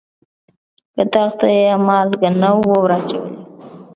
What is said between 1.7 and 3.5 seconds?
مالګه نه وه وراچولې.